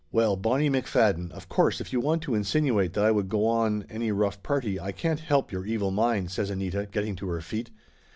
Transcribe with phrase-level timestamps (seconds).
[0.11, 3.85] "Well, Bonnie McFadden, of course if you want to insinuate that I would go on
[3.87, 7.69] any rough party I can't help your evil mind," says Anita, getting to her feet.